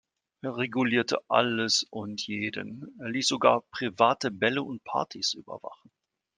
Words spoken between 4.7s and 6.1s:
Partys überwachen.